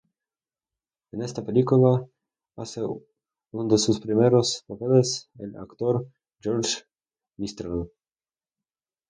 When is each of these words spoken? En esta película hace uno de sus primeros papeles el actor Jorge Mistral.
En 1.11 1.21
esta 1.21 1.45
película 1.45 2.07
hace 2.55 2.81
uno 2.81 3.71
de 3.71 3.77
sus 3.77 3.99
primeros 3.99 4.63
papeles 4.65 5.29
el 5.37 5.55
actor 5.55 6.07
Jorge 6.43 6.85
Mistral. 7.37 7.87